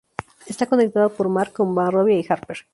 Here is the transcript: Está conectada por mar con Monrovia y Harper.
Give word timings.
Está 0.51 0.63
conectada 0.71 1.09
por 1.15 1.27
mar 1.35 1.49
con 1.55 1.75
Monrovia 1.75 2.17
y 2.19 2.25
Harper. 2.27 2.57